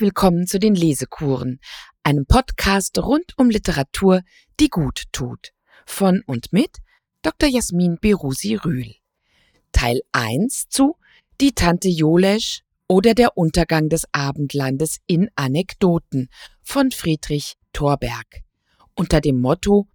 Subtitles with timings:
[0.00, 1.60] Willkommen zu den Lesekuren,
[2.04, 4.22] einem Podcast rund um Literatur,
[4.58, 5.50] die gut tut.
[5.84, 6.78] Von und mit
[7.20, 7.50] Dr.
[7.50, 8.94] Jasmin Berusi Rühl.
[9.72, 10.96] Teil 1 zu
[11.42, 16.30] Die Tante Jolesch oder der Untergang des Abendlandes in Anekdoten
[16.62, 18.40] von Friedrich Thorberg.
[18.94, 19.86] Unter dem Motto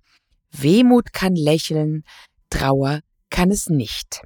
[0.51, 2.03] Wehmut kann lächeln,
[2.51, 3.01] Trauer
[3.31, 4.21] kann es nicht.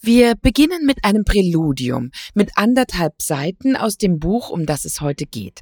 [0.00, 5.26] Wir beginnen mit einem Präludium mit anderthalb Seiten aus dem Buch, um das es heute
[5.26, 5.60] geht.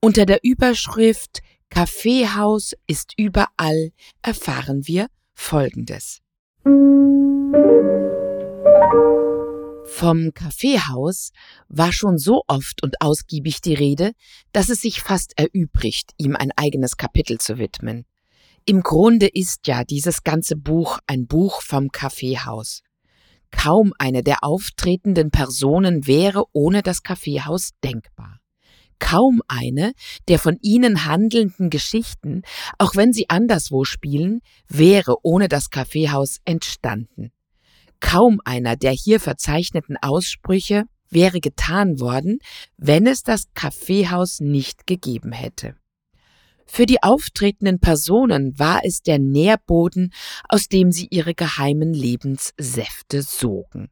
[0.00, 3.90] Unter der Überschrift Kaffeehaus ist überall
[4.22, 6.20] erfahren wir Folgendes.
[9.86, 11.32] Vom Kaffeehaus
[11.68, 14.12] war schon so oft und ausgiebig die Rede,
[14.52, 18.06] dass es sich fast erübrigt, ihm ein eigenes Kapitel zu widmen.
[18.64, 22.82] Im Grunde ist ja dieses ganze Buch ein Buch vom Kaffeehaus.
[23.56, 28.40] Kaum eine der auftretenden Personen wäre ohne das Kaffeehaus denkbar.
[28.98, 29.92] Kaum eine
[30.28, 32.42] der von ihnen handelnden Geschichten,
[32.78, 37.32] auch wenn sie anderswo spielen, wäre ohne das Kaffeehaus entstanden.
[38.00, 42.38] Kaum einer der hier verzeichneten Aussprüche wäre getan worden,
[42.76, 45.76] wenn es das Kaffeehaus nicht gegeben hätte.
[46.74, 50.12] Für die auftretenden Personen war es der Nährboden,
[50.48, 53.90] aus dem sie ihre geheimen Lebenssäfte sogen.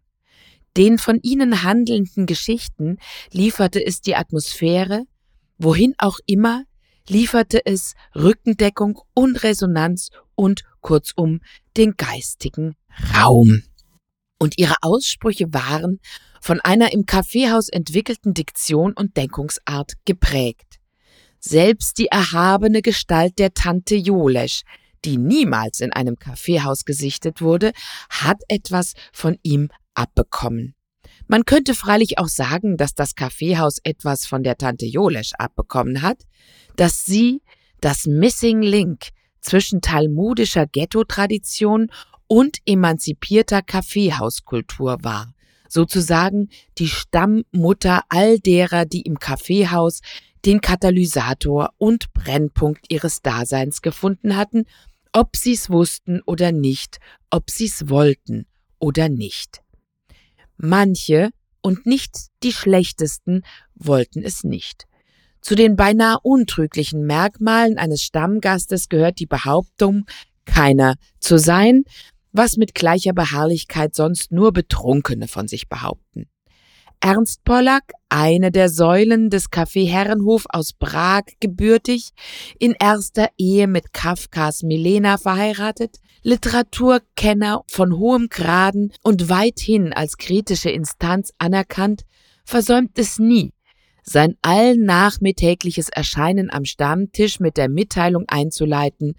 [0.77, 2.99] Den von ihnen handelnden Geschichten
[3.31, 5.05] lieferte es die Atmosphäre,
[5.59, 6.65] wohin auch immer,
[7.09, 11.39] lieferte es Rückendeckung und Resonanz und kurzum
[11.77, 12.75] den geistigen
[13.15, 13.63] Raum.
[14.41, 16.01] Und ihre Aussprüche waren
[16.41, 20.82] von einer im Kaffeehaus entwickelten Diktion und Denkungsart geprägt.
[21.45, 24.63] Selbst die erhabene Gestalt der Tante Jolesch,
[25.05, 27.73] die niemals in einem Kaffeehaus gesichtet wurde,
[28.09, 30.77] hat etwas von ihm abbekommen.
[31.27, 36.19] Man könnte freilich auch sagen, dass das Kaffeehaus etwas von der Tante Jolesch abbekommen hat,
[36.77, 37.43] dass sie
[37.81, 39.09] das Missing Link
[39.41, 41.91] zwischen talmudischer Ghetto-Tradition
[42.29, 45.35] und emanzipierter Kaffeehauskultur war,
[45.69, 50.03] sozusagen die Stammmutter all derer, die im Kaffeehaus
[50.45, 54.65] den Katalysator und Brennpunkt ihres Daseins gefunden hatten,
[55.13, 56.99] ob sie's wussten oder nicht,
[57.31, 58.47] ob sie's wollten
[58.79, 59.63] oder nicht.
[60.57, 61.31] Manche,
[61.61, 63.43] und nicht die schlechtesten,
[63.75, 64.87] wollten es nicht.
[65.41, 70.07] Zu den beinahe untrüglichen Merkmalen eines Stammgastes gehört die Behauptung,
[70.45, 71.85] keiner zu sein,
[72.33, 76.27] was mit gleicher Beharrlichkeit sonst nur Betrunkene von sich behaupten.
[77.05, 82.11] Ernst Pollack, eine der Säulen des Café Herrenhof aus Prag gebürtig,
[82.61, 90.71] in erster Ehe mit Kafkas Milena verheiratet, Literaturkenner von hohem Graden und weithin als kritische
[90.71, 92.03] Instanz anerkannt,
[92.45, 93.53] versäumt es nie,
[94.05, 99.17] sein allnachmittägliches Erscheinen am Stammtisch mit der Mitteilung einzuleiten,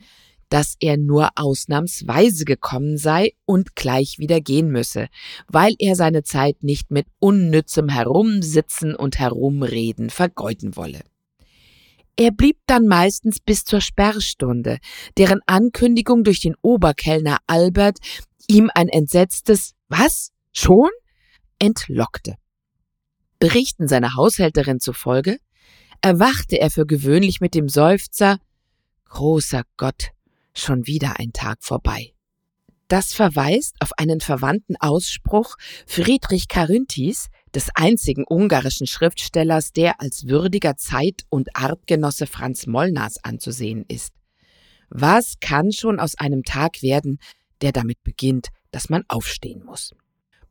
[0.53, 5.08] dass er nur ausnahmsweise gekommen sei und gleich wieder gehen müsse,
[5.47, 11.02] weil er seine Zeit nicht mit unnützem Herumsitzen und Herumreden vergeuden wolle.
[12.18, 14.78] Er blieb dann meistens bis zur Sperrstunde,
[15.18, 17.97] deren Ankündigung durch den Oberkellner Albert
[18.47, 20.34] ihm ein entsetztes Was?
[20.52, 20.91] Schon?
[21.58, 22.35] entlockte.
[23.40, 25.40] Berichten seiner Haushälterin zufolge
[26.03, 28.38] erwachte er für gewöhnlich mit dem Seufzer
[29.06, 30.12] Großer Gott,
[30.53, 32.14] schon wieder ein Tag vorbei.
[32.88, 35.56] Das verweist auf einen verwandten Ausspruch
[35.88, 43.86] Friedrich Carynthis, des einzigen ungarischen Schriftstellers, der als würdiger Zeit- und Artgenosse Franz Molnars anzusehen
[43.88, 44.14] ist.
[44.90, 47.20] Was kann schon aus einem Tag werden,
[47.62, 49.94] der damit beginnt, dass man aufstehen muss?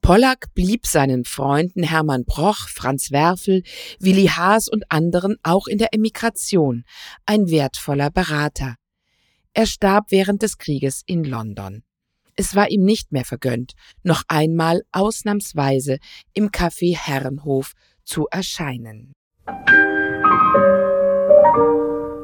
[0.00, 3.62] Pollack blieb seinen Freunden Hermann Broch, Franz Werfel,
[4.00, 6.84] Willi Haas und anderen auch in der Emigration
[7.24, 8.74] ein wertvoller Berater,
[9.54, 11.82] er starb während des Krieges in London.
[12.34, 15.98] Es war ihm nicht mehr vergönnt, noch einmal ausnahmsweise
[16.32, 17.72] im Café Herrenhof
[18.04, 19.12] zu erscheinen.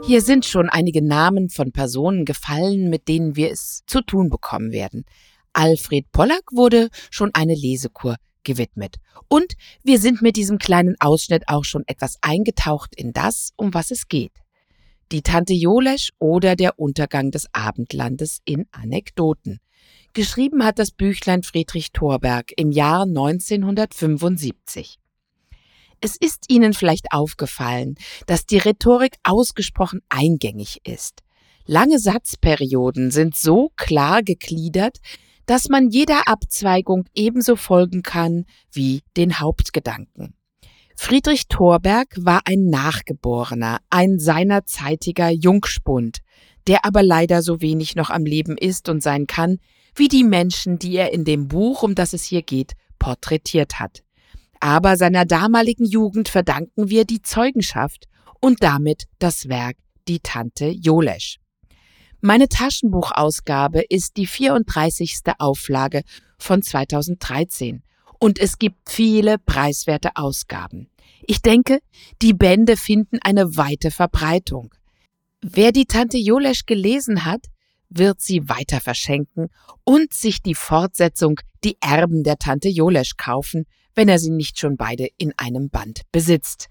[0.06, 4.72] Hier sind schon einige Namen von Personen gefallen, mit denen wir es zu tun bekommen
[4.72, 5.04] werden.
[5.52, 8.96] Alfred Pollack wurde schon eine Lesekur gewidmet.
[9.28, 9.52] Und
[9.82, 14.08] wir sind mit diesem kleinen Ausschnitt auch schon etwas eingetaucht in das, um was es
[14.08, 14.32] geht
[15.12, 19.58] die Tante Jolesch oder der Untergang des Abendlandes in Anekdoten.
[20.12, 24.98] Geschrieben hat das Büchlein Friedrich Thorberg im Jahr 1975.
[26.00, 27.96] Es ist Ihnen vielleicht aufgefallen,
[28.26, 31.22] dass die Rhetorik ausgesprochen eingängig ist.
[31.66, 34.98] Lange Satzperioden sind so klar gegliedert,
[35.46, 40.34] dass man jeder Abzweigung ebenso folgen kann wie den Hauptgedanken.
[41.00, 46.18] Friedrich Thorberg war ein Nachgeborener, ein seinerzeitiger Jungspund,
[46.66, 49.58] der aber leider so wenig noch am Leben ist und sein kann,
[49.94, 54.02] wie die Menschen, die er in dem Buch, um das es hier geht, porträtiert hat.
[54.58, 58.06] Aber seiner damaligen Jugend verdanken wir die Zeugenschaft
[58.40, 59.76] und damit das Werk
[60.08, 61.38] Die Tante Jolesch.
[62.20, 65.20] Meine Taschenbuchausgabe ist die 34.
[65.38, 66.02] Auflage
[66.38, 67.84] von 2013
[68.18, 70.90] und es gibt viele preiswerte Ausgaben.
[71.26, 71.80] Ich denke,
[72.22, 74.74] die Bände finden eine weite Verbreitung.
[75.40, 77.46] Wer die Tante Jolesch gelesen hat,
[77.90, 79.48] wird sie weiter verschenken
[79.84, 84.76] und sich die Fortsetzung Die Erben der Tante Jolesch kaufen, wenn er sie nicht schon
[84.76, 86.68] beide in einem Band besitzt.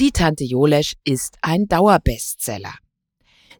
[0.00, 2.74] Die Tante Jolesch ist ein Dauerbestseller.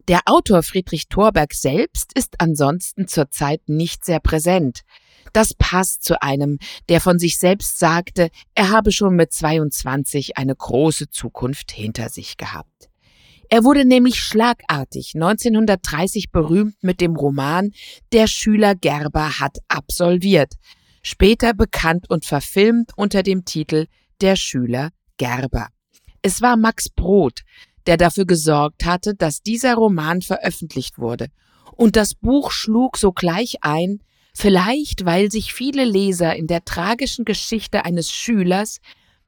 [0.07, 4.81] Der Autor Friedrich Thorberg selbst ist ansonsten zurzeit nicht sehr präsent.
[5.33, 10.55] Das passt zu einem, der von sich selbst sagte, er habe schon mit 22 eine
[10.55, 12.89] große Zukunft hinter sich gehabt.
[13.49, 17.71] Er wurde nämlich schlagartig 1930 berühmt mit dem Roman
[18.11, 20.53] Der Schüler Gerber hat absolviert,
[21.03, 23.85] später bekannt und verfilmt unter dem Titel
[24.21, 25.67] Der Schüler Gerber.
[26.21, 27.41] Es war Max Brod,
[27.85, 31.27] der dafür gesorgt hatte, dass dieser Roman veröffentlicht wurde,
[31.75, 33.99] und das Buch schlug sogleich ein,
[34.35, 38.79] vielleicht weil sich viele Leser in der tragischen Geschichte eines Schülers,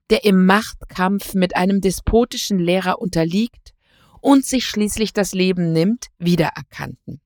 [0.09, 3.73] der im Machtkampf mit einem despotischen Lehrer unterliegt
[4.21, 7.21] und sich schließlich das Leben nimmt, wiedererkannten.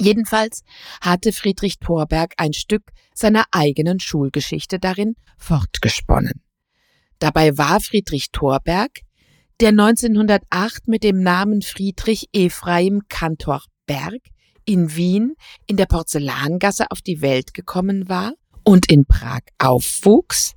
[0.00, 0.62] Jedenfalls
[1.00, 6.42] hatte Friedrich Thorberg ein Stück seiner eigenen Schulgeschichte darin fortgesponnen.
[7.18, 9.00] Dabei war Friedrich Thorberg,
[9.60, 14.22] der 1908 mit dem Namen Friedrich Ephraim Kantor Berg
[14.70, 15.34] in Wien
[15.66, 20.54] in der Porzellangasse auf die Welt gekommen war und in Prag aufwuchs,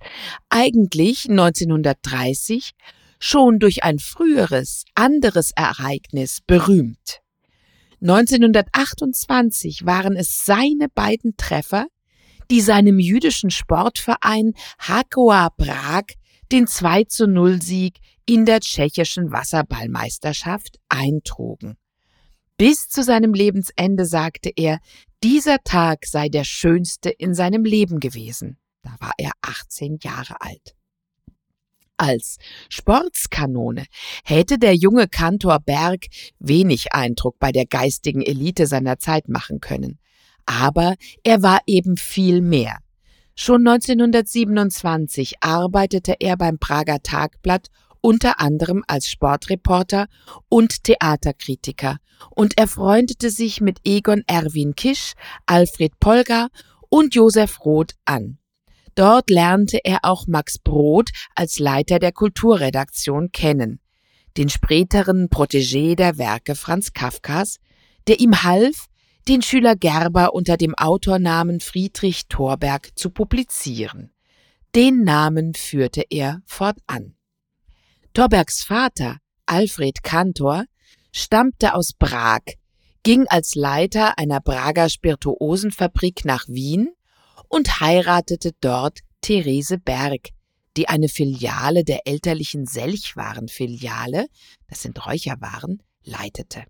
[0.50, 2.74] eigentlich 1930
[3.20, 7.22] schon durch ein früheres, anderes Ereignis berühmt.
[8.02, 11.88] 1928 waren es seine beiden Treffer,
[12.52, 16.04] die seinem jüdischen Sportverein Hakoa Prag
[16.52, 21.78] den 2 zu 0 Sieg in der tschechischen Wasserballmeisterschaft eintrugen.
[22.58, 24.80] Bis zu seinem Lebensende sagte er,
[25.24, 28.58] dieser Tag sei der schönste in seinem Leben gewesen.
[28.84, 30.76] Da war er 18 Jahre alt.
[31.98, 32.38] Als
[32.70, 33.86] Sportskanone
[34.26, 36.08] hätte der junge Kantor Berg
[36.40, 40.00] wenig Eindruck bei der geistigen Elite seiner Zeit machen können.
[40.46, 42.80] Aber er war eben viel mehr.
[43.36, 47.70] Schon 1927 arbeitete er beim Prager Tagblatt
[48.04, 50.08] unter anderem als Sportreporter
[50.50, 51.98] und Theaterkritiker
[52.36, 55.14] und er freundete sich mit Egon Erwin Kisch,
[55.46, 56.50] Alfred Polgar
[56.90, 58.38] und Josef Roth an.
[58.96, 63.80] Dort lernte er auch Max Brod als Leiter der Kulturredaktion kennen,
[64.38, 67.60] den späteren Protégé der Werke Franz Kafkas,
[68.08, 68.88] der ihm half,
[69.28, 74.12] den Schüler Gerber unter dem Autornamen Friedrich Thorberg zu publizieren.
[74.76, 77.16] Den Namen führte er fortan.
[78.14, 79.18] Thorbergs Vater,
[79.48, 80.66] Alfred Kantor,
[81.12, 82.42] stammte aus Prag,
[83.02, 86.92] ging als Leiter einer Prager Spirituosenfabrik nach Wien
[87.50, 90.30] und heiratete dort Therese Berg,
[90.78, 94.28] die eine Filiale der elterlichen Selchwarenfiliale,
[94.68, 96.66] das sind Räucherwaren, leitete.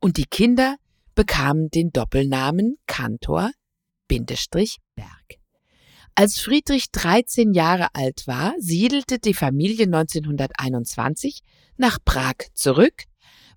[0.00, 0.76] Und die Kinder
[1.14, 3.50] bekamen den Doppelnamen Kantor
[4.08, 5.45] Berg.
[6.18, 11.42] Als Friedrich 13 Jahre alt war, siedelte die Familie 1921
[11.76, 13.04] nach Prag zurück,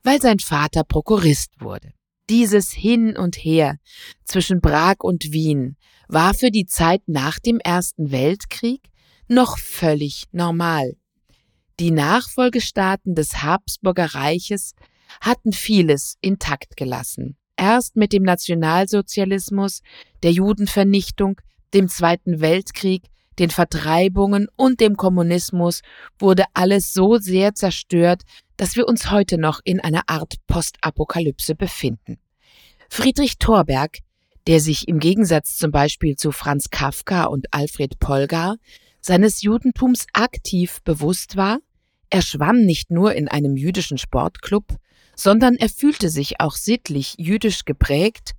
[0.04, 1.94] weil sein Vater Prokurist wurde.
[2.30, 3.78] Dieses Hin und Her
[4.25, 5.78] zwischen Prag und Wien
[6.10, 8.82] war für die Zeit nach dem Ersten Weltkrieg
[9.30, 10.98] noch völlig normal.
[11.80, 14.74] Die Nachfolgestaaten des Habsburger Reiches
[15.22, 17.38] hatten vieles intakt gelassen.
[17.56, 19.82] Erst mit dem Nationalsozialismus,
[20.24, 21.39] der Judenvernichtung,
[21.74, 23.04] dem Zweiten Weltkrieg,
[23.40, 25.82] den Vertreibungen und dem Kommunismus
[26.20, 28.24] wurde alles so sehr zerstört,
[28.58, 32.18] dass wir uns heute noch in einer Art Postapokalypse befinden.
[32.90, 34.00] Friedrich Thorberg,
[34.48, 38.58] der sich im Gegensatz zum Beispiel zu Franz Kafka und Alfred Polgar
[39.00, 41.60] seines Judentums aktiv bewusst war,
[42.10, 44.66] er schwamm nicht nur in einem jüdischen Sportclub,
[45.16, 48.32] sondern er fühlte sich auch sittlich jüdisch geprägt.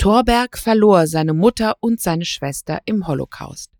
[0.00, 3.70] Thorberg verlor seine Mutter und seine Schwester im Holocaust.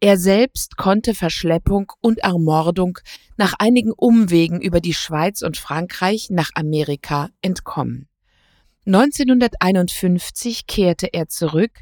[0.00, 2.98] Er selbst konnte Verschleppung und Ermordung
[3.36, 8.08] nach einigen Umwegen über die Schweiz und Frankreich nach Amerika entkommen.
[8.86, 11.72] 1951 kehrte er zurück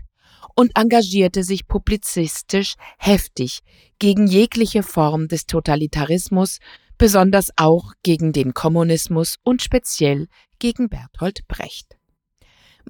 [0.57, 3.61] und engagierte sich publizistisch heftig
[4.01, 6.59] gegen jegliche Form des Totalitarismus,
[6.99, 10.27] besonders auch gegen den Kommunismus und speziell
[10.59, 11.98] gegen Bertolt Brecht.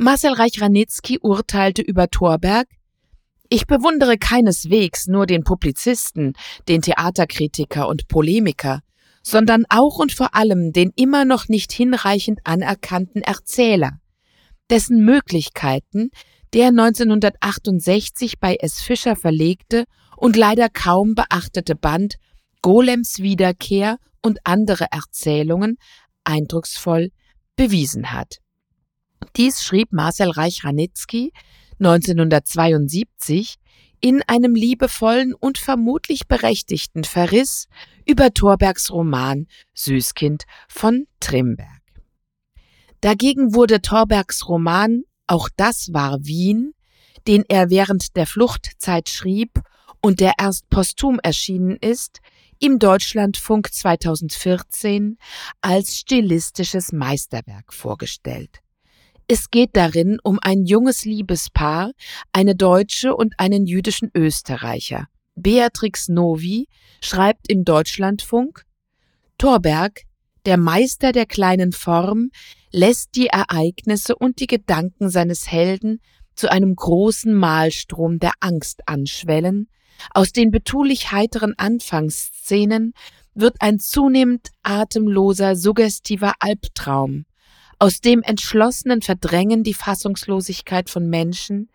[0.01, 2.69] Marcel Reich-Ranitzky urteilte über Thorberg,
[3.49, 6.35] ich bewundere keineswegs nur den Publizisten,
[6.69, 8.83] den Theaterkritiker und Polemiker,
[9.25, 13.99] sondern auch und vor allem den immer noch nicht hinreichend anerkannten Erzähler,
[14.71, 16.11] dessen Möglichkeiten
[16.53, 18.81] der 1968 bei S.
[18.81, 19.85] Fischer verlegte
[20.17, 22.19] und leider kaum beachtete Band
[22.63, 25.77] Golems Wiederkehr und andere Erzählungen
[26.23, 27.11] eindrucksvoll
[27.57, 28.39] bewiesen hat.
[29.37, 31.33] Dies schrieb Marcel Reich-Ranitzky
[31.79, 33.57] 1972
[34.01, 37.67] in einem liebevollen und vermutlich berechtigten Verriss
[38.07, 41.69] über Thorbergs Roman Süßkind von Trimberg.
[43.01, 46.73] Dagegen wurde Thorbergs Roman Auch das war Wien,
[47.27, 49.61] den er während der Fluchtzeit schrieb
[50.01, 52.21] und der erst posthum erschienen ist,
[52.61, 55.19] im Deutschlandfunk 2014
[55.61, 58.61] als stilistisches Meisterwerk vorgestellt.
[59.31, 61.93] Es geht darin um ein junges Liebespaar,
[62.33, 65.07] eine Deutsche und einen jüdischen Österreicher.
[65.35, 66.67] Beatrix Novi
[67.03, 68.65] schreibt im Deutschlandfunk,
[69.37, 70.05] Thorberg,
[70.47, 72.31] der Meister der kleinen Form,
[72.73, 76.01] lässt die Ereignisse und die Gedanken seines Helden
[76.35, 79.69] zu einem großen Malstrom der Angst anschwellen,
[80.11, 82.95] aus den betulich heiteren Anfangsszenen
[83.35, 87.27] wird ein zunehmend atemloser, suggestiver Albtraum,
[87.79, 91.71] aus dem entschlossenen Verdrängen die Fassungslosigkeit von Menschen,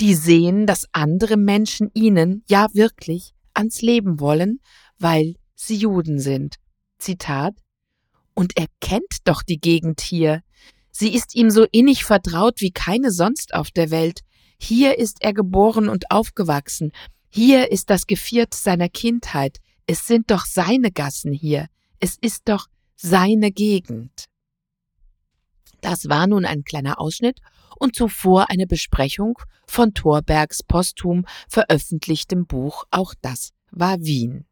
[0.00, 4.60] die sehen, dass andere Menschen ihnen, ja wirklich, ans Leben wollen,
[4.98, 6.56] weil sie Juden sind.
[6.98, 7.54] Zitat
[8.34, 10.42] Und er kennt doch die Gegend hier.
[10.90, 14.20] Sie ist ihm so innig vertraut wie keine sonst auf der Welt.
[14.58, 16.92] Hier ist er geboren und aufgewachsen.
[17.28, 19.58] Hier ist das Geviert seiner Kindheit.
[19.86, 21.66] Es sind doch seine Gassen hier.
[21.98, 22.66] Es ist doch
[22.96, 24.26] seine Gegend.
[25.80, 27.40] Das war nun ein kleiner Ausschnitt
[27.78, 34.46] und zuvor eine Besprechung von Thorbergs posthum veröffentlichtem Buch Auch das war Wien.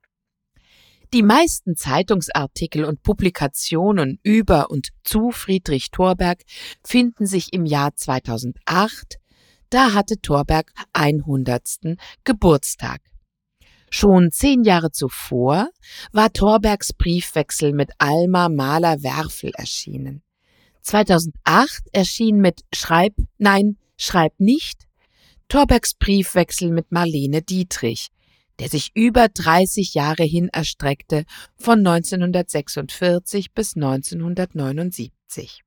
[1.14, 6.42] Die meisten Zeitungsartikel und Publikationen über und zu Friedrich Thorberg
[6.84, 9.16] finden sich im Jahr 2008,
[9.70, 11.96] da hatte Thorberg 100.
[12.24, 13.00] Geburtstag.
[13.90, 15.70] Schon zehn Jahre zuvor
[16.12, 20.22] war Thorbergs Briefwechsel mit Alma Mahler-Werfel erschienen.
[20.88, 24.86] 2008 erschien mit Schreib, nein, Schreib nicht
[25.48, 28.08] Thorbergs Briefwechsel mit Marlene Dietrich,
[28.58, 31.24] der sich über 30 Jahre hin erstreckte,
[31.56, 35.62] von 1946 bis 1979.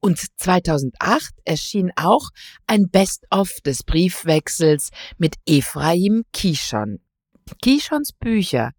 [0.00, 2.30] Und 2008 erschien auch
[2.66, 6.98] ein Best-of des Briefwechsels mit Ephraim Kishon.
[7.62, 8.72] Kishons Bücher,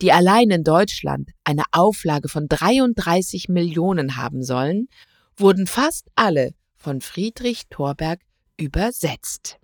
[0.00, 4.88] die allein in Deutschland eine Auflage von 33 Millionen haben sollen,
[5.36, 8.20] wurden fast alle von Friedrich Thorberg
[8.56, 9.58] übersetzt.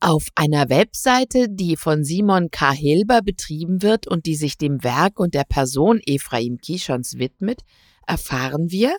[0.00, 2.72] Auf einer Webseite, die von Simon K.
[2.72, 7.60] Hilber betrieben wird und die sich dem Werk und der Person Ephraim Kishons widmet,
[8.06, 8.96] erfahren wir,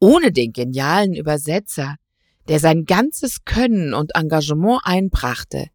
[0.00, 1.96] ohne den genialen Übersetzer,
[2.48, 5.68] der sein ganzes Können und Engagement einbrachte,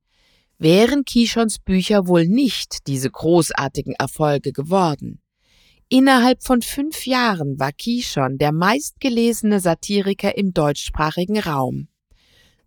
[0.61, 5.19] wären Kishons Bücher wohl nicht diese großartigen Erfolge geworden.
[5.89, 11.87] Innerhalb von fünf Jahren war Kishon der meistgelesene Satiriker im deutschsprachigen Raum.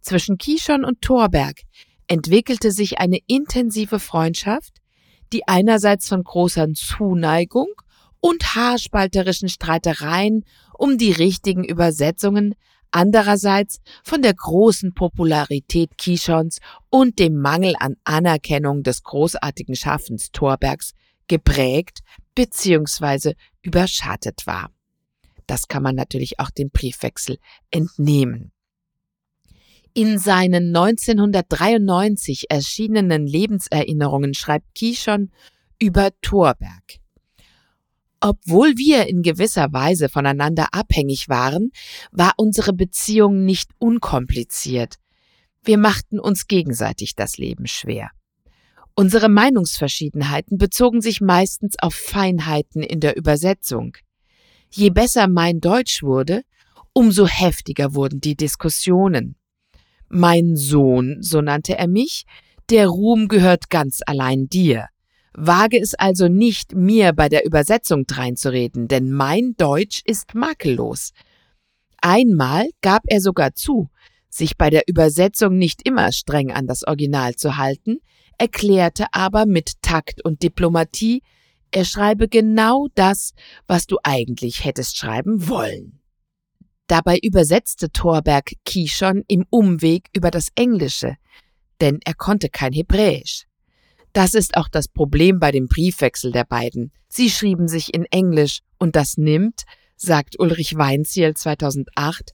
[0.01, 1.61] Zwischen Kishon und Thorberg
[2.09, 4.79] entwickelte sich eine intensive Freundschaft,
[5.33, 7.69] die einerseits von großer Zuneigung
[8.19, 10.45] und haarspalterischen Streitereien
[10.77, 12.57] um die richtigen Übersetzungen,
[12.95, 16.61] andererseits von der großen Popularität Kishons
[16.91, 20.93] und dem Mangel an Anerkennung des großartigen Schaffens Thorbergs
[21.27, 22.01] geprägt
[22.35, 23.35] bzw.
[23.63, 24.71] überschattet war.
[25.47, 27.39] Das kann man natürlich auch dem Briefwechsel
[27.71, 28.53] entnehmen.
[29.93, 35.31] In seinen 1993 erschienenen Lebenserinnerungen schreibt Kishon
[35.81, 37.04] über Thorberg.
[38.27, 41.73] Obwohl wir in gewisser Weise voneinander abhängig waren,
[42.11, 44.95] war unsere Beziehung nicht unkompliziert.
[45.63, 48.13] Wir machten uns gegenseitig das Leben schwer.
[48.95, 53.95] Unsere Meinungsverschiedenheiten bezogen sich meistens auf Feinheiten in der Übersetzung.
[54.71, 56.45] Je besser mein Deutsch wurde,
[56.95, 59.37] umso heftiger wurden die Diskussionen.
[60.09, 62.25] Mein Sohn, so nannte er mich,
[62.71, 64.89] der Ruhm gehört ganz allein dir.
[65.37, 71.13] Wage es also nicht, mir bei der Übersetzung dreinzureden, denn mein Deutsch ist makellos.
[72.01, 73.89] Einmal gab er sogar zu,
[74.29, 77.99] sich bei der Übersetzung nicht immer streng an das Original zu halten,
[78.39, 81.23] erklärte aber mit Takt und Diplomatie,
[81.71, 83.33] er schreibe genau das,
[83.67, 86.01] was du eigentlich hättest schreiben wollen.
[86.87, 91.17] Dabei übersetzte Thorberg Kishon im Umweg über das Englische,
[91.81, 93.47] denn er konnte kein Hebräisch.
[94.15, 96.93] Das ist auch das Problem bei dem Briefwechsel der beiden.
[97.09, 99.65] Sie schrieben sich in Englisch und das nimmt,
[99.97, 102.33] sagt Ulrich Weinziel 2008,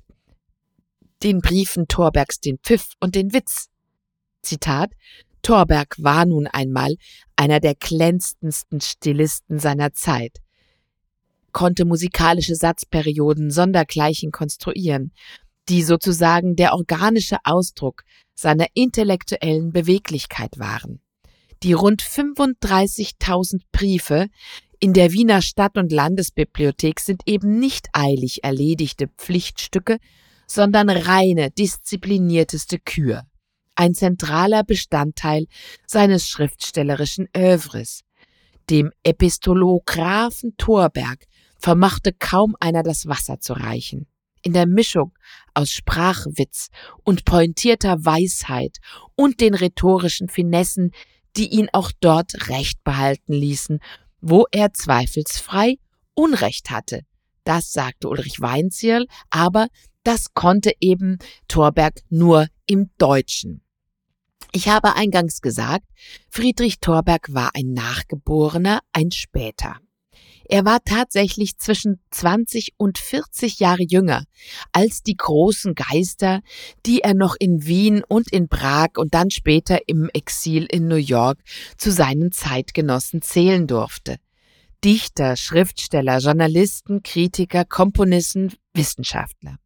[1.23, 3.69] den Briefen Thorbergs den Pfiff und den Witz.
[4.43, 4.93] Zitat
[5.41, 6.97] Thorberg war nun einmal
[7.35, 10.37] einer der glänzendsten Stilisten seiner Zeit,
[11.53, 15.13] konnte musikalische Satzperioden sondergleichen konstruieren,
[15.71, 18.03] die sozusagen der organische Ausdruck
[18.35, 21.01] seiner intellektuellen Beweglichkeit waren.
[21.63, 24.29] Die rund 35.000 Briefe
[24.79, 29.99] in der Wiener Stadt- und Landesbibliothek sind eben nicht eilig erledigte Pflichtstücke,
[30.47, 33.25] sondern reine, disziplinierteste Kür
[33.81, 35.47] ein zentraler Bestandteil
[35.87, 38.03] seines schriftstellerischen Övres.
[38.69, 41.25] Dem Epistolographen Thorberg
[41.59, 44.07] vermochte kaum einer das Wasser zu reichen.
[44.43, 45.15] In der Mischung
[45.55, 46.69] aus Sprachwitz
[47.05, 48.77] und pointierter Weisheit
[49.17, 50.93] und den rhetorischen Finessen,
[51.37, 53.81] die ihn auch dort recht behalten ließen,
[54.21, 55.77] wo er zweifelsfrei
[56.15, 57.03] Unrecht hatte.
[57.45, 59.69] Das sagte Ulrich Weinzierl, aber
[60.03, 61.19] das konnte eben
[61.49, 63.63] Thorberg nur im Deutschen.
[64.53, 65.87] Ich habe eingangs gesagt,
[66.29, 69.77] Friedrich Thorberg war ein Nachgeborener, ein Später.
[70.53, 74.25] Er war tatsächlich zwischen 20 und 40 Jahre jünger
[74.73, 76.41] als die großen Geister,
[76.85, 80.97] die er noch in Wien und in Prag und dann später im Exil in New
[80.97, 81.39] York
[81.79, 84.17] zu seinen Zeitgenossen zählen durfte.
[84.83, 89.57] Dichter, Schriftsteller, Journalisten, Kritiker, Komponisten, Wissenschaftler.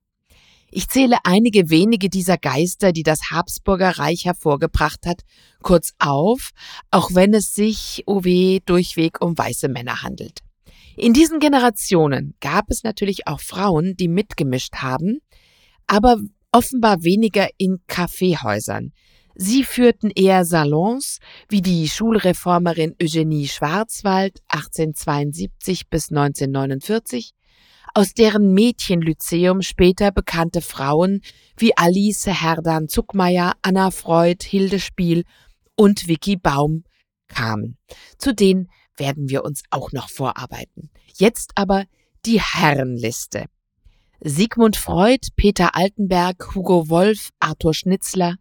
[0.70, 5.22] Ich zähle einige wenige dieser Geister, die das Habsburger Reich hervorgebracht hat,
[5.62, 6.50] kurz auf,
[6.90, 10.40] auch wenn es sich, oh weh, durchweg um weiße Männer handelt.
[10.96, 15.18] In diesen Generationen gab es natürlich auch Frauen, die mitgemischt haben,
[15.86, 16.18] aber
[16.52, 18.92] offenbar weniger in Kaffeehäusern.
[19.34, 27.32] Sie führten eher Salons, wie die Schulreformerin Eugenie Schwarzwald 1872 bis 1949,
[27.94, 31.20] aus deren Mädchenlyzeum später bekannte Frauen
[31.56, 35.24] wie Alice Herdan Zuckmeier, Anna Freud, Hilde Spiel
[35.74, 36.84] und Vicky Baum
[37.26, 37.76] kamen.
[38.18, 40.90] Zu denen werden wir uns auch noch vorarbeiten.
[41.16, 41.84] Jetzt aber
[42.24, 43.46] die Herrenliste.
[44.20, 48.36] Sigmund Freud, Peter Altenberg, Hugo Wolf, Arthur Schnitzler,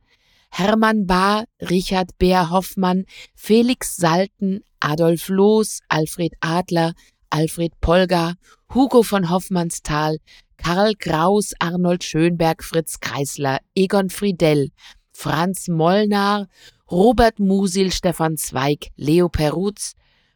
[0.49, 6.93] Hermann Bahr, Richard Beer Hoffmann, Felix Salten, Adolf Loos, Alfred Adler,
[7.29, 8.35] Alfred Polgar,
[8.73, 10.17] Hugo von Hoffmannsthal,
[10.57, 14.69] Karl Kraus, Arnold Schönberg, Fritz Kreisler, Egon Friedell,
[15.11, 16.47] Franz Mollnar,
[16.89, 19.93] Robert Musil, Stefan Zweig, Leo Perutz,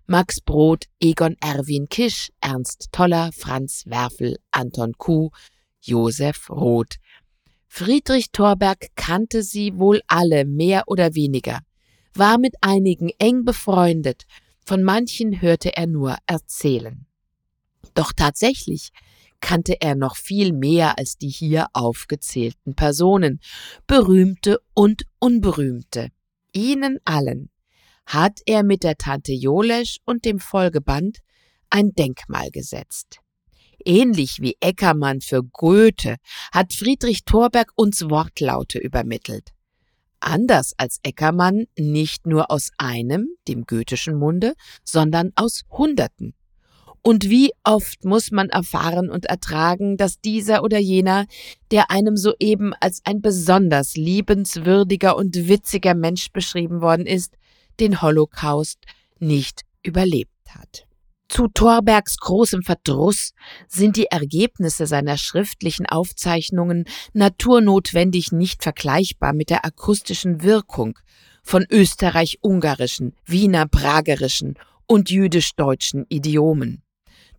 [0.07, 5.29] Max Brod, Egon Erwin Kisch, Ernst Toller, Franz Werfel, Anton Kuh,
[5.81, 6.95] Josef Roth.
[7.67, 11.59] Friedrich Thorberg kannte sie wohl alle mehr oder weniger,
[12.13, 14.25] war mit einigen eng befreundet
[14.67, 17.05] von manchen hörte er nur erzählen.
[17.93, 18.89] Doch tatsächlich
[19.39, 23.39] kannte er noch viel mehr als die hier aufgezählten Personen,
[23.87, 26.09] berühmte und unberühmte.
[26.51, 27.49] Ihnen allen
[28.07, 31.19] hat er mit der Tante Jolesch und dem Folgeband
[31.69, 33.19] ein Denkmal gesetzt.
[33.85, 36.15] Ähnlich wie Eckermann für Goethe
[36.51, 39.53] hat Friedrich Thorberg uns Wortlaute übermittelt
[40.19, 46.33] anders als Eckermann nicht nur aus einem, dem goethischen Munde, sondern aus Hunderten.
[47.01, 51.25] Und wie oft muss man erfahren und ertragen, dass dieser oder jener,
[51.71, 57.37] der einem soeben als ein besonders liebenswürdiger und witziger Mensch beschrieben worden ist,
[57.79, 58.79] den Holocaust
[59.19, 60.87] nicht überlebt hat.
[61.29, 63.33] Zu Thorbergs großem Verdruss
[63.67, 70.97] sind die Ergebnisse seiner schriftlichen Aufzeichnungen naturnotwendig nicht vergleichbar mit der akustischen Wirkung
[71.43, 74.55] von österreich-ungarischen, wiener-pragerischen
[74.87, 76.81] und jüdisch-deutschen Idiomen.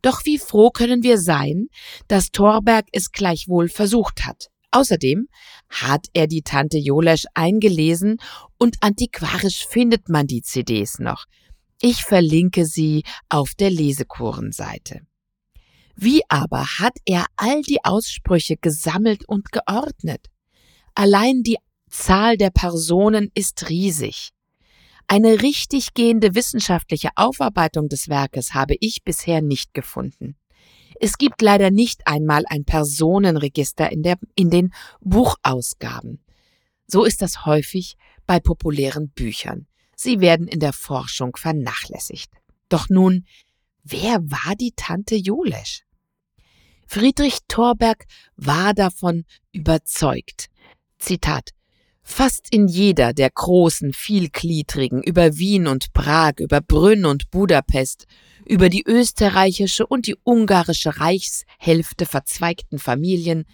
[0.03, 1.68] Doch wie froh können wir sein,
[2.09, 4.48] dass Thorberg es gleichwohl versucht hat.
[4.71, 5.29] Außerdem
[5.69, 8.19] hat er die Tante Jolesch eingelesen
[8.59, 11.25] und antiquarisch findet man die CDs noch.
[11.81, 15.03] Ich verlinke sie auf der Lesekurenseite.
[15.95, 20.27] Wie aber hat er all die Aussprüche gesammelt und geordnet?
[20.95, 21.57] Allein die
[21.91, 24.31] Zahl der Personen ist riesig.
[25.07, 30.37] Eine richtig gehende wissenschaftliche Aufarbeitung des Werkes habe ich bisher nicht gefunden.
[31.01, 36.25] Es gibt leider nicht einmal ein Personenregister in, der, in den Buchausgaben.
[36.87, 39.67] So ist das häufig bei populären Büchern.
[39.95, 42.31] Sie werden in der Forschung vernachlässigt.
[42.69, 43.27] Doch nun,
[43.83, 45.85] wer war die Tante Jolesch?
[46.87, 48.07] Friedrich Thorberg
[48.37, 50.47] war davon überzeugt.
[50.99, 51.51] Zitat
[52.11, 58.07] Fast in jeder der großen, vielgliedrigen, über Wien und Prag, über Brünn und Budapest,
[58.47, 63.44] über die österreichische und die ungarische Reichshälfte verzweigten Familien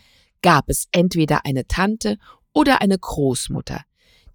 [0.40, 2.16] gab es entweder eine Tante
[2.54, 3.82] oder eine Großmutter,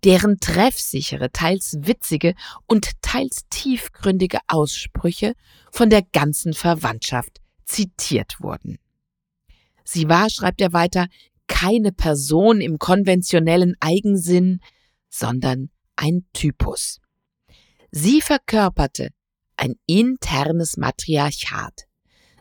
[0.03, 2.35] deren treffsichere, teils witzige
[2.67, 5.33] und teils tiefgründige Aussprüche
[5.71, 8.79] von der ganzen Verwandtschaft zitiert wurden.
[9.91, 11.07] Sie war, schreibt er weiter,
[11.49, 14.61] keine Person im konventionellen Eigensinn,
[15.09, 17.01] sondern ein Typus.
[17.91, 19.09] Sie verkörperte
[19.57, 21.85] ein internes Matriarchat.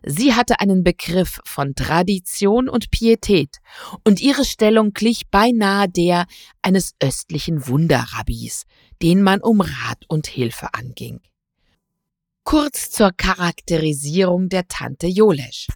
[0.05, 3.57] Sie hatte einen Begriff von Tradition und Pietät,
[4.05, 6.27] und ihre Stellung glich beinahe der
[6.63, 8.65] eines östlichen Wunderrabbis,
[9.03, 11.21] den man um Rat und Hilfe anging.
[12.45, 15.67] Kurz zur Charakterisierung der Tante Jolesch.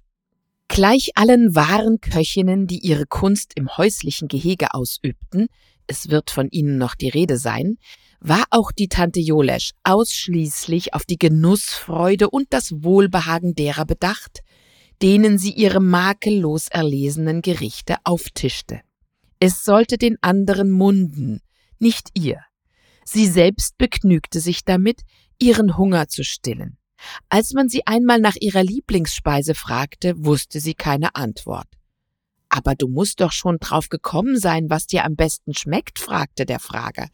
[0.73, 5.49] Gleich allen wahren Köchinnen, die ihre Kunst im häuslichen Gehege ausübten,
[5.87, 7.77] es wird von ihnen noch die Rede sein,
[8.21, 14.41] war auch die Tante Jolesch ausschließlich auf die Genussfreude und das Wohlbehagen derer bedacht,
[15.03, 18.81] denen sie ihre makellos erlesenen Gerichte auftischte.
[19.41, 21.43] Es sollte den anderen munden,
[21.81, 22.41] nicht ihr.
[23.05, 25.03] Sie selbst begnügte sich damit,
[25.39, 26.79] ihren Hunger zu stillen.
[27.29, 31.67] Als man sie einmal nach ihrer Lieblingsspeise fragte, wusste sie keine Antwort.
[32.49, 36.61] Aber du musst doch schon drauf gekommen sein, was dir am besten schmeckt, fragte der
[36.61, 37.09] Frager.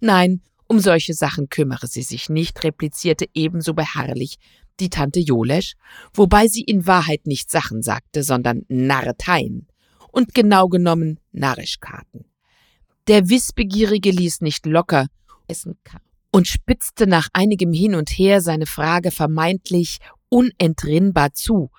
[0.00, 4.36] Nein, um solche Sachen kümmere sie sich nicht, replizierte ebenso beharrlich
[4.80, 5.74] die Tante Jolesch,
[6.14, 9.66] wobei sie in Wahrheit nicht Sachen sagte, sondern Narreteien
[10.12, 12.24] und genau genommen Narrischkarten.
[13.08, 15.06] Der Wissbegierige ließ nicht locker,
[15.48, 21.70] essen kann und spitzte nach einigem Hin und Her seine Frage vermeintlich unentrinnbar zu.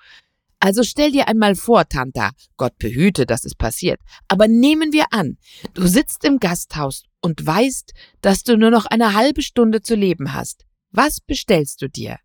[0.58, 5.38] Also stell dir einmal vor, Tanta, Gott behüte, dass es passiert, aber nehmen wir an,
[5.72, 10.34] du sitzt im Gasthaus und weißt, dass du nur noch eine halbe Stunde zu leben
[10.34, 10.66] hast.
[10.90, 12.18] Was bestellst du dir?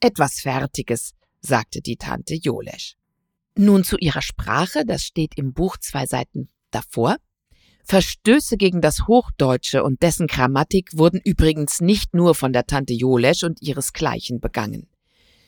[0.00, 2.94] Etwas Fertiges, sagte die Tante Jolesch.
[3.56, 7.16] Nun zu ihrer Sprache, das steht im Buch zwei Seiten davor.
[7.88, 13.44] Verstöße gegen das Hochdeutsche und dessen Grammatik wurden übrigens nicht nur von der Tante Jolesch
[13.44, 14.88] und ihresgleichen begangen.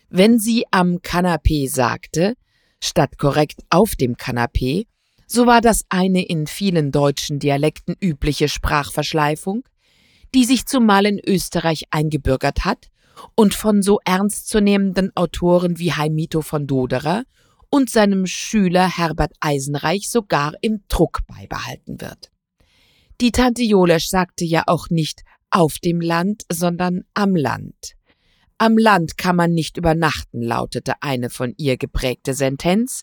[0.09, 2.35] Wenn sie am Kanapee sagte,
[2.81, 4.87] statt korrekt auf dem Kanapee,
[5.27, 9.64] so war das eine in vielen deutschen Dialekten übliche Sprachverschleifung,
[10.33, 12.87] die sich zumal in Österreich eingebürgert hat
[13.35, 17.24] und von so ernstzunehmenden Autoren wie Heimito von Doderer
[17.70, 22.31] und seinem Schüler Herbert Eisenreich sogar im Druck beibehalten wird.
[23.20, 27.94] Die Tante Jolesch sagte ja auch nicht auf dem Land, sondern am Land.
[28.59, 33.02] Am Land kann man nicht übernachten, lautete eine von ihr geprägte Sentenz,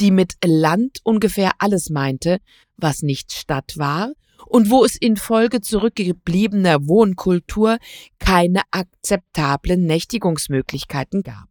[0.00, 2.38] die mit Land ungefähr alles meinte,
[2.76, 4.12] was nicht Stadt war
[4.46, 7.78] und wo es infolge zurückgebliebener Wohnkultur
[8.18, 11.48] keine akzeptablen Nächtigungsmöglichkeiten gab.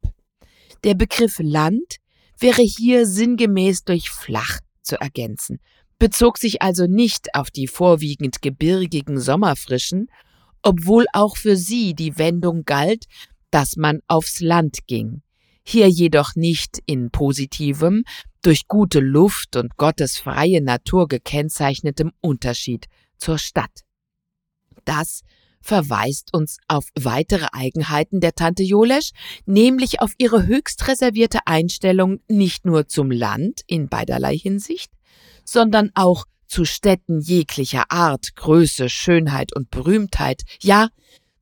[0.83, 1.97] Der Begriff Land
[2.39, 5.59] wäre hier sinngemäß durch flach zu ergänzen,
[5.97, 10.07] bezog sich also nicht auf die vorwiegend gebirgigen Sommerfrischen,
[10.61, 13.05] obwohl auch für sie die Wendung galt,
[13.51, 15.21] dass man aufs Land ging,
[15.63, 18.03] hier jedoch nicht in positivem,
[18.41, 23.83] durch gute Luft und Gottes freie Natur gekennzeichnetem Unterschied zur Stadt.
[24.85, 25.21] Das
[25.61, 29.11] verweist uns auf weitere Eigenheiten der Tante Jolesch,
[29.45, 34.91] nämlich auf ihre höchst reservierte Einstellung nicht nur zum Land in beiderlei Hinsicht,
[35.43, 40.89] sondern auch zu Städten jeglicher Art, Größe, Schönheit und Berühmtheit, ja,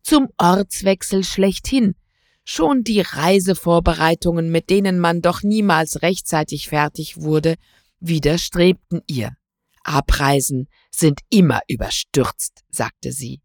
[0.03, 1.95] zum Ortswechsel schlechthin.
[2.43, 7.55] Schon die Reisevorbereitungen, mit denen man doch niemals rechtzeitig fertig wurde,
[7.99, 9.35] widerstrebten ihr.
[9.83, 13.41] Abreisen sind immer überstürzt, sagte sie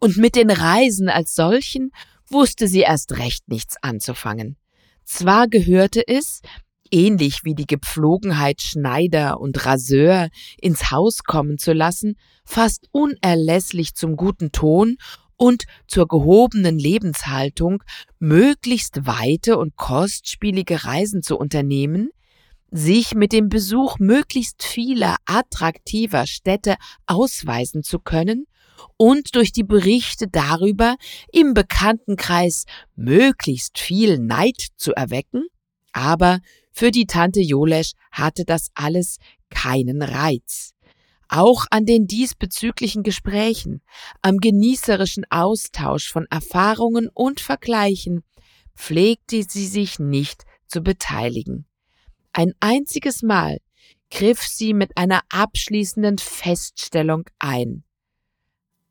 [0.00, 1.90] und mit den Reisen als solchen
[2.28, 4.56] wusste sie erst recht nichts anzufangen.
[5.04, 6.40] Zwar gehörte es,
[6.90, 10.28] ähnlich wie die Gepflogenheit Schneider und Raseur
[10.60, 14.96] ins Haus kommen zu lassen, fast unerlässlich zum guten Ton
[15.36, 17.82] und zur gehobenen Lebenshaltung,
[18.18, 22.10] möglichst weite und kostspielige Reisen zu unternehmen,
[22.70, 28.46] sich mit dem Besuch möglichst vieler attraktiver Städte ausweisen zu können
[28.96, 30.96] und durch die Berichte darüber
[31.32, 32.64] im Bekanntenkreis
[32.94, 35.46] möglichst viel Neid zu erwecken,
[35.92, 36.40] Aber
[36.72, 39.18] für die Tante Jolesch hatte das alles
[39.50, 40.72] keinen Reiz.
[41.28, 43.82] Auch an den diesbezüglichen Gesprächen,
[44.20, 48.22] am genießerischen Austausch von Erfahrungen und Vergleichen
[48.74, 51.66] pflegte sie sich nicht zu beteiligen.
[52.32, 53.58] Ein einziges Mal
[54.10, 57.84] griff sie mit einer abschließenden Feststellung ein.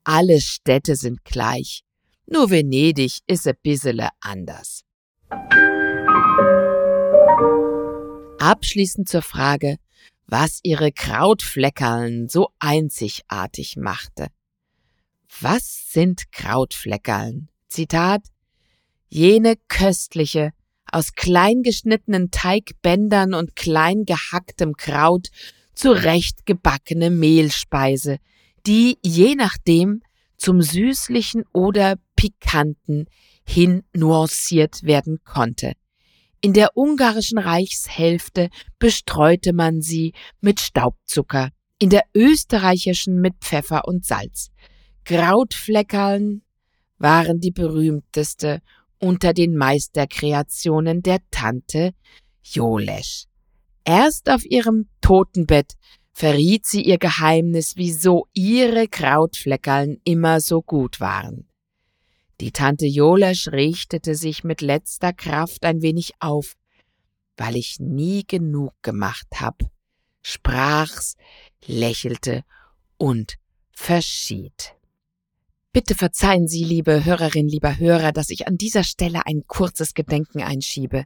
[0.04, 1.84] Alle Städte sind gleich,
[2.26, 4.82] nur Venedig ist ein bissele anders.
[8.40, 9.78] Abschließend zur Frage,
[10.26, 14.30] was ihre Krautfleckerln so einzigartig machte.
[15.40, 17.50] Was sind Krautfleckerln?
[17.68, 18.24] Zitat
[19.08, 20.52] Jene köstliche,
[20.92, 25.28] aus klein geschnittenen Teigbändern und klein gehacktem Kraut
[25.76, 28.18] zurecht gebackene Mehlspeise,
[28.66, 30.02] die je nachdem
[30.38, 33.06] zum süßlichen oder pikanten
[33.46, 35.74] hin nuanciert werden konnte.
[36.42, 44.06] In der ungarischen Reichshälfte bestreute man sie mit Staubzucker, in der österreichischen mit Pfeffer und
[44.06, 44.50] Salz.
[45.04, 46.42] Krautfleckerln
[46.98, 48.62] waren die berühmteste
[49.00, 51.94] unter den Meisterkreationen der Tante
[52.44, 53.26] Jolesch.
[53.84, 55.74] Erst auf ihrem Totenbett
[56.14, 61.48] verriet sie ihr Geheimnis, wieso ihre Krautfleckerln immer so gut waren.
[62.40, 66.56] Die Tante Jolesch richtete sich mit letzter Kraft ein wenig auf,
[67.38, 69.60] weil ich nie genug gemacht hab,
[70.22, 71.16] sprach's,
[71.66, 72.44] lächelte
[72.98, 73.36] und
[73.72, 74.76] verschied.
[75.74, 80.42] Bitte verzeihen Sie, liebe Hörerin, lieber Hörer, dass ich an dieser Stelle ein kurzes Gedenken
[80.42, 81.06] einschiebe.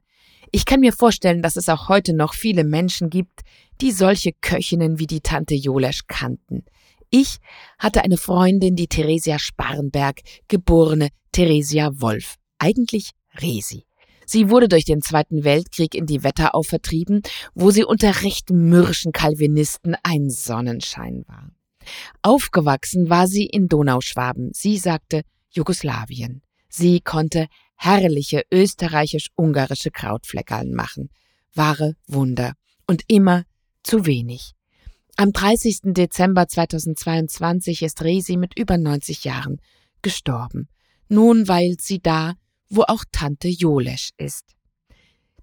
[0.55, 3.41] Ich kann mir vorstellen, dass es auch heute noch viele Menschen gibt,
[3.81, 6.63] die solche Köchinnen wie die Tante Jolesch kannten.
[7.09, 7.39] Ich
[7.77, 13.83] hatte eine Freundin, die Theresia Sparrenberg, geborene Theresia Wolf, eigentlich Resi.
[14.25, 17.21] Sie wurde durch den Zweiten Weltkrieg in die Wetterau vertrieben,
[17.53, 21.51] wo sie unter recht mürrischen Calvinisten ein Sonnenschein war.
[22.21, 24.51] Aufgewachsen war sie in Donauschwaben.
[24.53, 26.44] Sie sagte Jugoslawien.
[26.77, 31.09] Sie konnte herrliche österreichisch-ungarische Krautfleckerln machen.
[31.53, 32.55] Wahre Wunder.
[32.85, 33.45] Und immer
[33.81, 34.51] zu wenig.
[35.15, 35.93] Am 30.
[35.93, 39.61] Dezember 2022 ist Resi mit über 90 Jahren
[40.01, 40.67] gestorben.
[41.07, 42.33] Nun weilt sie da,
[42.67, 44.43] wo auch Tante Jolesch ist.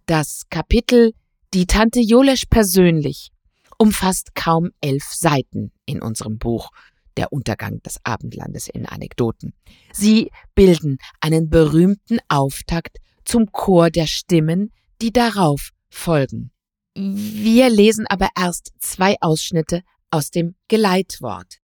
[0.04, 1.14] Das Kapitel
[1.54, 3.30] Die Tante Jolesch persönlich
[3.78, 6.68] umfasst kaum elf Seiten in unserem Buch
[7.16, 9.52] Der Untergang des Abendlandes in Anekdoten.
[9.92, 16.50] Sie bilden einen berühmten Auftakt zum Chor der Stimmen, die darauf folgen.
[16.94, 21.58] Wir lesen aber erst zwei Ausschnitte aus dem Geleitwort.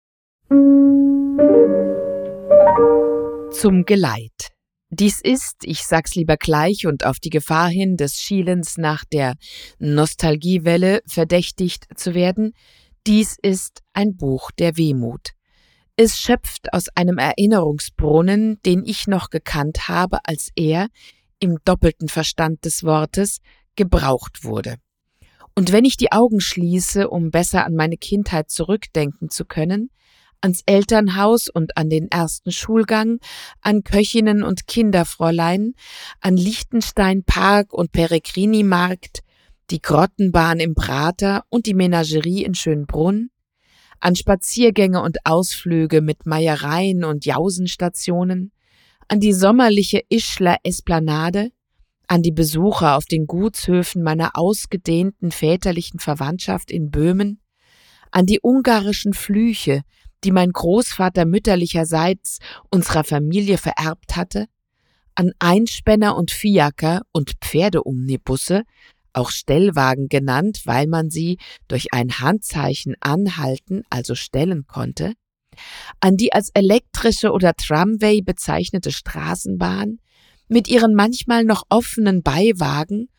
[3.52, 4.52] Zum Geleit.
[4.90, 9.36] Dies ist, ich sag's lieber gleich und auf die Gefahr hin, des Schielens nach der
[9.80, 12.54] Nostalgiewelle verdächtigt zu werden,
[13.06, 15.32] dies ist ein Buch der Wehmut.
[16.00, 20.90] Es schöpft aus einem Erinnerungsbrunnen, den ich noch gekannt habe, als er,
[21.40, 23.40] im doppelten Verstand des Wortes,
[23.76, 24.76] gebraucht wurde.
[25.56, 29.90] Und wenn ich die Augen schließe, um besser an meine Kindheit zurückdenken zu können,
[30.40, 33.18] ans Elternhaus und an den ersten Schulgang,
[33.62, 35.74] an Köchinnen und Kinderfräulein,
[36.22, 39.24] an Liechtenstein Park und Peregrini Markt,
[39.72, 43.32] die Grottenbahn im Prater und die Menagerie in Schönbrunn,
[44.00, 48.52] an Spaziergänge und Ausflüge mit Meiereien und Jausenstationen,
[49.08, 51.52] an die sommerliche Ischler Esplanade,
[52.08, 57.42] an die Besucher auf den Gutshöfen meiner ausgedehnten väterlichen Verwandtschaft in Böhmen,
[58.12, 59.82] an die ungarischen Flüche,
[60.24, 62.40] die mein Großvater mütterlicherseits
[62.72, 64.48] unserer Familie vererbt hatte,
[65.16, 68.64] an Einspänner und Fiaker und Pferdeumnibusse,
[69.18, 75.14] auch Stellwagen genannt, weil man sie durch ein Handzeichen anhalten, also stellen konnte,
[76.00, 80.00] an die als elektrische oder Tramway bezeichnete Straßenbahn
[80.48, 83.10] mit ihren manchmal noch offenen Beiwagen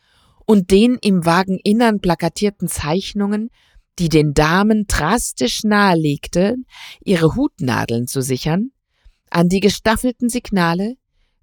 [0.47, 3.51] und den im Wageninnern plakatierten Zeichnungen
[3.99, 6.57] die den Damen drastisch nahelegte,
[7.05, 8.71] ihre Hutnadeln zu sichern,
[9.31, 10.95] an die gestaffelten Signale,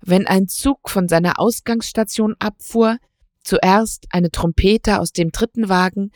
[0.01, 2.97] wenn ein Zug von seiner Ausgangsstation abfuhr,
[3.45, 6.11] zuerst eine Trompete aus dem dritten Wagen,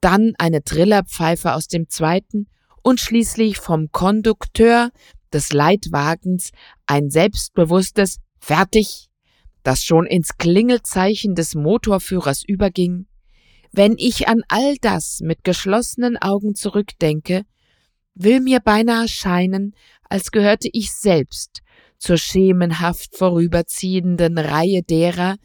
[0.00, 2.46] dann eine Trillerpfeife aus dem zweiten
[2.82, 4.90] und schließlich vom Kondukteur
[5.32, 6.50] des Leitwagens
[6.86, 9.08] ein selbstbewusstes Fertig,
[9.64, 13.06] das schon ins Klingelzeichen des Motorführers überging,
[13.72, 17.42] wenn ich an all das mit geschlossenen Augen zurückdenke,
[18.14, 19.74] will mir beinahe scheinen,
[20.08, 21.62] als gehörte ich selbst
[21.98, 25.36] zur schemenhaft vorüberziehenden Reihe derer,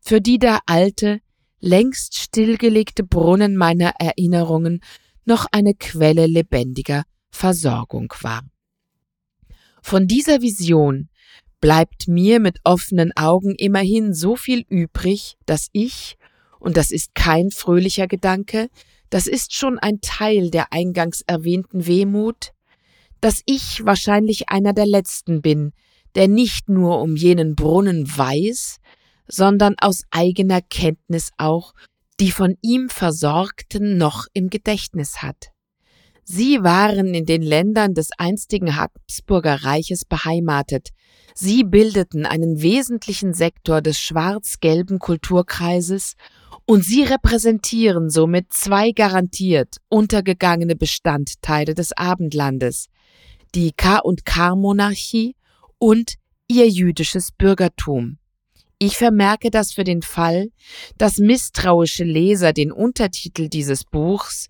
[0.00, 1.20] für die der alte,
[1.60, 4.80] längst stillgelegte Brunnen meiner Erinnerungen
[5.24, 8.42] noch eine Quelle lebendiger Versorgung war.
[9.82, 11.08] Von dieser Vision
[11.60, 16.16] bleibt mir mit offenen Augen immerhin so viel übrig, dass ich,
[16.58, 18.68] und das ist kein fröhlicher Gedanke,
[19.10, 22.52] das ist schon ein Teil der eingangs erwähnten Wehmut,
[23.20, 25.72] dass ich wahrscheinlich einer der Letzten bin,
[26.14, 28.80] der nicht nur um jenen Brunnen weiß,
[29.30, 31.72] sondern aus eigener Kenntnis auch
[32.20, 35.48] die von ihm Versorgten noch im Gedächtnis hat.
[36.22, 40.90] Sie waren in den Ländern des einstigen Habsburger Reiches beheimatet.
[41.34, 46.14] Sie bildeten einen wesentlichen Sektor des schwarz-gelben Kulturkreises
[46.66, 52.86] und sie repräsentieren somit zwei garantiert untergegangene Bestandteile des Abendlandes,
[53.56, 55.34] die K&K-Monarchie
[55.78, 56.14] und
[56.46, 58.19] ihr jüdisches Bürgertum.
[58.82, 60.48] Ich vermerke das für den Fall,
[60.96, 64.48] dass misstrauische Leser den Untertitel dieses Buchs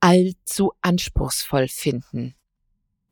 [0.00, 2.34] allzu anspruchsvoll finden.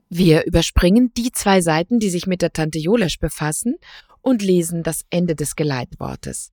[0.09, 3.77] Wir überspringen die zwei Seiten, die sich mit der Tante Jolesch befassen
[4.23, 6.51] und lesen das Ende des Geleitwortes.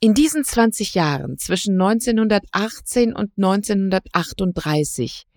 [0.00, 5.28] In diesen 20 Jahren zwischen 1918 und 1938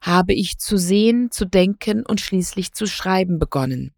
[0.00, 3.92] habe ich zu sehen, zu denken und schließlich zu schreiben begonnen.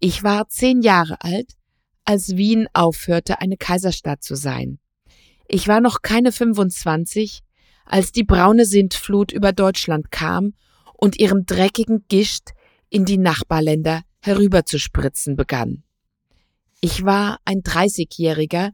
[0.00, 1.57] Ich war zehn Jahre alt
[2.08, 4.78] als Wien aufhörte, eine Kaiserstadt zu sein.
[5.46, 7.40] Ich war noch keine 25,
[7.84, 10.54] als die braune Sintflut über Deutschland kam
[10.94, 12.52] und ihrem dreckigen Gischt
[12.88, 15.82] in die Nachbarländer herüberzuspritzen begann.
[16.80, 18.70] Ich war ein Dreißigjähriger,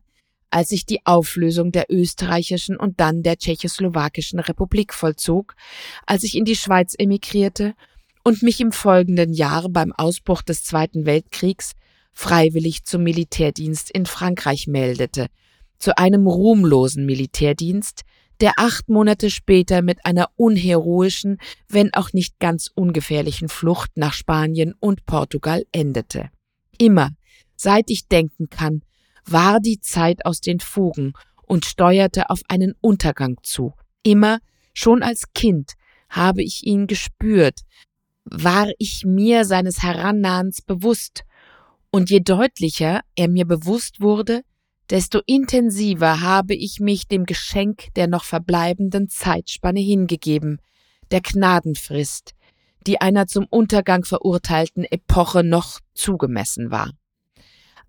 [0.51, 5.57] als sich die Auflösung der österreichischen und dann der tschechoslowakischen Republik vollzog,
[6.07, 7.75] als ich in die Schweiz emigrierte
[8.23, 11.73] und mich im folgenden Jahr beim Ausbruch des Zweiten Weltkriegs
[12.15, 15.27] freiwillig zum Militärdienst in Frankreich meldete,
[15.79, 18.03] zu einem ruhmlosen Militärdienst,
[18.41, 24.75] der acht Monate später mit einer unheroischen, wenn auch nicht ganz ungefährlichen Flucht nach Spanien
[24.81, 26.31] und Portugal endete.
[26.79, 27.11] Immer,
[27.57, 28.83] seit ich denken kann,
[29.25, 31.13] war die Zeit aus den Fugen
[31.47, 33.75] und steuerte auf einen Untergang zu.
[34.03, 34.39] Immer,
[34.73, 35.73] schon als Kind,
[36.09, 37.61] habe ich ihn gespürt,
[38.25, 41.25] war ich mir seines Herannahens bewusst
[41.95, 44.43] und je deutlicher er mir bewusst wurde,
[44.91, 50.59] desto intensiver habe ich mich dem Geschenk der noch verbleibenden Zeitspanne hingegeben,
[51.13, 52.33] der Gnadenfrist,
[52.85, 56.91] die einer zum Untergang verurteilten Epoche noch zugemessen war.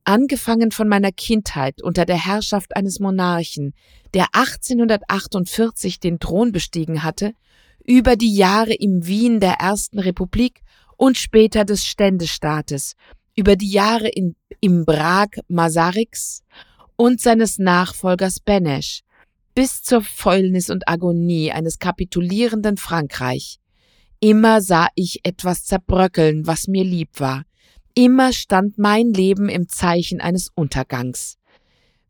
[0.04, 3.74] Angefangen von meiner Kindheit unter der Herrschaft eines Monarchen,
[4.14, 7.34] der 1848 den Thron bestiegen hatte,
[7.84, 10.62] über die Jahre im Wien der Ersten Republik
[10.96, 12.96] und später des Ständestaates
[13.36, 16.44] über die Jahre in, im Brag Masarix
[16.96, 19.02] und seines Nachfolgers Benesch
[19.54, 23.60] bis zur Fäulnis und Agonie eines kapitulierenden Frankreich.
[24.20, 27.44] Immer sah ich etwas zerbröckeln, was mir lieb war.
[27.94, 31.38] Immer stand mein Leben im Zeichen eines Untergangs.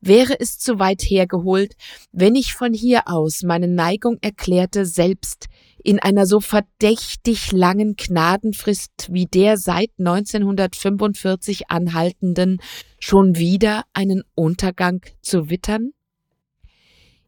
[0.02, 1.76] Wäre es zu weit hergeholt,
[2.12, 5.48] wenn ich von hier aus meine Neigung erklärte, selbst
[5.86, 12.58] in einer so verdächtig langen Gnadenfrist wie der seit 1945 anhaltenden
[13.00, 15.91] schon wieder einen Untergang zu wittern?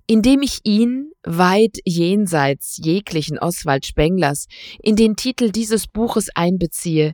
[0.07, 4.47] Indem ich ihn, weit jenseits jeglichen Oswald Spenglers,
[4.81, 7.13] in den Titel dieses Buches einbeziehe,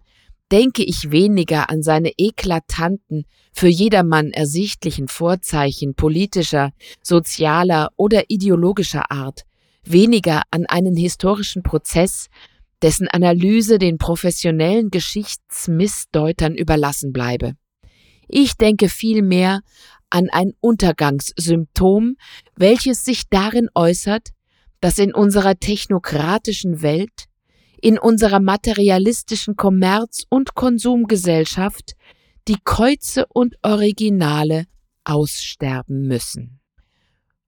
[0.51, 9.45] denke ich weniger an seine eklatanten, für jedermann ersichtlichen Vorzeichen politischer, sozialer oder ideologischer Art,
[9.86, 12.28] weniger an einen historischen Prozess,
[12.82, 17.54] dessen Analyse den professionellen Geschichtsmissdeutern überlassen bleibe.
[18.28, 19.62] Ich denke vielmehr
[20.10, 22.15] an ein Untergangssymptom,
[22.56, 24.30] welches sich darin äußert,
[24.80, 27.26] dass in unserer technokratischen Welt,
[27.82, 31.93] in unserer materialistischen Kommerz- und Konsumgesellschaft
[32.47, 34.66] die Käuze und Originale
[35.05, 36.60] aussterben müssen.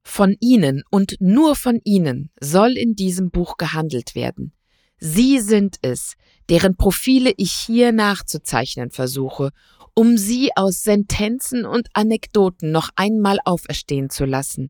[0.08, 4.54] Von Ihnen und nur von Ihnen soll in diesem Buch gehandelt werden.
[4.98, 6.14] Sie sind es,
[6.48, 9.52] deren Profile ich hier nachzuzeichnen versuche,
[9.94, 14.70] um Sie aus Sentenzen und Anekdoten noch einmal auferstehen zu lassen.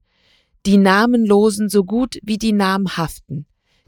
[0.65, 3.45] Die Namenlosen so gut wie die Namhaften,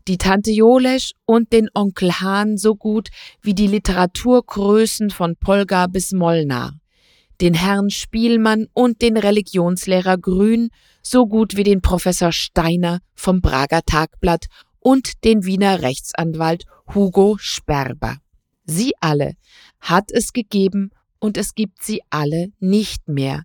[0.07, 3.09] die Tante Jolesch und den Onkel Hahn so gut
[3.41, 6.77] wie die Literaturgrößen von Polgar bis Molnar,
[7.41, 10.69] den Herrn Spielmann und den Religionslehrer Grün
[11.01, 14.45] so gut wie den Professor Steiner vom Prager Tagblatt
[14.79, 18.17] und den Wiener Rechtsanwalt Hugo Sperber.
[18.65, 19.33] Sie alle
[19.79, 23.43] hat es gegeben und es gibt sie alle nicht mehr.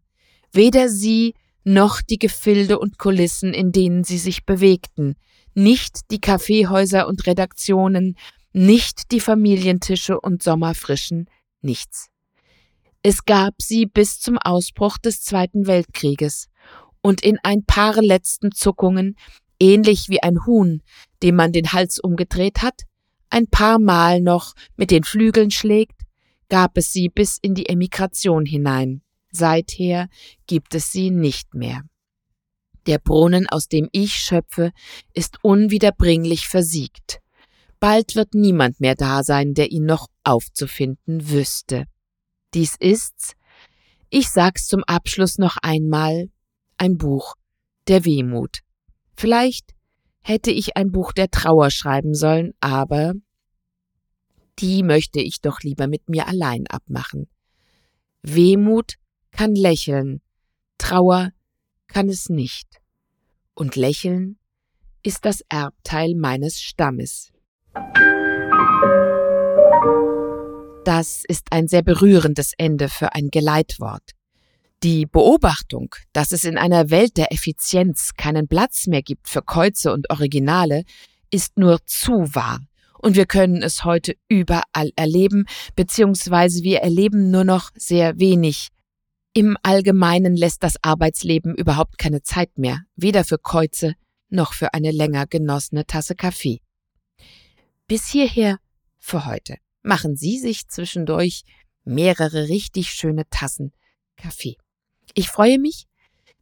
[0.52, 1.34] Weder sie
[1.64, 5.14] noch die Gefilde und Kulissen, in denen sie sich bewegten,
[5.54, 8.16] nicht die Kaffeehäuser und Redaktionen,
[8.52, 11.28] nicht die Familientische und Sommerfrischen,
[11.60, 12.11] nichts.
[13.04, 16.48] Es gab sie bis zum Ausbruch des Zweiten Weltkrieges,
[17.00, 19.16] und in ein paar letzten Zuckungen,
[19.58, 20.82] ähnlich wie ein Huhn,
[21.22, 22.82] dem man den Hals umgedreht hat,
[23.28, 26.02] ein paar Mal noch mit den Flügeln schlägt,
[26.48, 29.02] gab es sie bis in die Emigration hinein.
[29.32, 30.08] Seither
[30.46, 31.82] gibt es sie nicht mehr.
[32.86, 34.72] Der Brunnen, aus dem ich schöpfe,
[35.12, 37.20] ist unwiederbringlich versiegt.
[37.80, 41.86] Bald wird niemand mehr da sein, der ihn noch aufzufinden wüsste.
[42.54, 43.34] Dies ist's,
[44.10, 46.30] ich sag's zum Abschluss noch einmal,
[46.76, 47.34] ein Buch
[47.88, 48.58] der Wehmut.
[49.16, 49.74] Vielleicht
[50.20, 53.14] hätte ich ein Buch der Trauer schreiben sollen, aber
[54.58, 57.28] die möchte ich doch lieber mit mir allein abmachen.
[58.22, 58.94] Wehmut
[59.30, 60.20] kann lächeln,
[60.78, 61.30] Trauer
[61.86, 62.68] kann es nicht.
[63.54, 64.38] Und Lächeln
[65.02, 67.32] ist das Erbteil meines Stammes.
[70.84, 74.02] Das ist ein sehr berührendes Ende für ein Geleitwort.
[74.82, 79.92] Die Beobachtung, dass es in einer Welt der Effizienz keinen Platz mehr gibt für Käuze
[79.92, 80.82] und Originale,
[81.30, 82.58] ist nur zu wahr.
[82.98, 85.44] Und wir können es heute überall erleben,
[85.76, 88.68] beziehungsweise wir erleben nur noch sehr wenig.
[89.34, 93.94] Im Allgemeinen lässt das Arbeitsleben überhaupt keine Zeit mehr, weder für Käuze
[94.30, 96.58] noch für eine länger genossene Tasse Kaffee.
[97.86, 98.58] Bis hierher
[98.98, 99.58] für heute.
[99.82, 101.42] Machen Sie sich zwischendurch
[101.84, 103.72] mehrere richtig schöne Tassen
[104.16, 104.56] Kaffee.
[105.14, 105.86] Ich freue mich,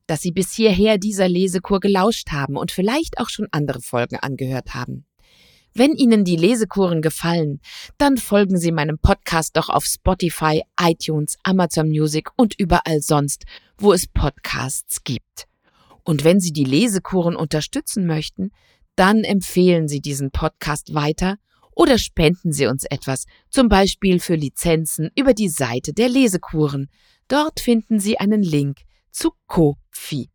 [0.06, 4.74] dass Sie bis hierher dieser Lesekur gelauscht haben und vielleicht auch schon andere Folgen angehört
[4.74, 5.06] haben.
[5.72, 7.60] Wenn Ihnen die Lesekuren gefallen,
[7.96, 13.44] dann folgen Sie meinem Podcast doch auf Spotify, iTunes, Amazon Music und überall sonst,
[13.78, 15.46] wo es Podcasts gibt.
[16.02, 18.50] Und wenn Sie die Lesekuren unterstützen möchten,
[18.96, 21.36] dann empfehlen Sie diesen Podcast weiter
[21.80, 26.90] oder spenden Sie uns etwas, zum Beispiel für Lizenzen über die Seite der Lesekuren.
[27.26, 30.28] Dort finden Sie einen Link zu Ko-Fi.